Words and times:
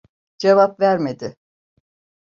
Cevap 0.37 0.79
vermedi… 0.79 1.35